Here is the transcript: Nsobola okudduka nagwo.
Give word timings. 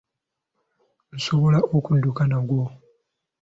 Nsobola 1.15 1.59
okudduka 1.77 2.21
nagwo. 2.31 2.63